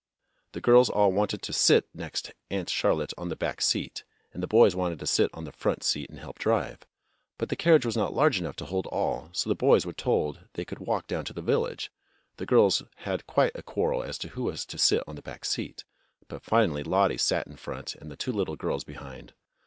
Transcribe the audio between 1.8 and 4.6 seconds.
next Aunt Charlotte on the back seat, and the